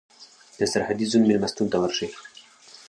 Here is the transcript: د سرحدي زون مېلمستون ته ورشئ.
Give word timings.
د 0.59 0.61
سرحدي 0.71 1.05
زون 1.11 1.23
مېلمستون 1.27 1.67
ته 1.71 1.77
ورشئ. 1.79 2.09